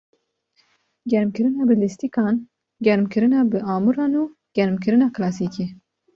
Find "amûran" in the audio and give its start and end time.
3.73-4.13